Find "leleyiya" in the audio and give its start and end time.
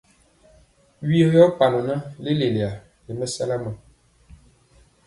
2.23-2.69